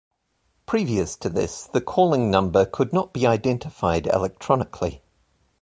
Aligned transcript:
Previous 0.65 1.15
to 1.17 1.29
this, 1.29 1.67
the 1.67 1.79
calling 1.79 2.31
number 2.31 2.65
could 2.65 2.91
not 2.91 3.13
be 3.13 3.27
identified 3.27 4.07
electronically. 4.07 5.03